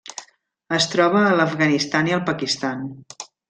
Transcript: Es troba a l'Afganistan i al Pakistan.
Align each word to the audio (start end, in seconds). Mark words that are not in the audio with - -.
Es 0.77 0.87
troba 0.93 1.21
a 1.25 1.37
l'Afganistan 1.41 2.13
i 2.13 2.17
al 2.19 2.25
Pakistan. 2.33 2.85